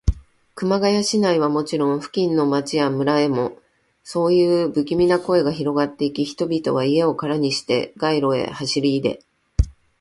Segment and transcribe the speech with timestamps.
[0.55, 3.59] 熊谷市内はもちろん、付近の町や村へも、
[4.03, 9.19] そういうぶきみな声がひろがっていき、人々は家をからにして、街路へ走りいで、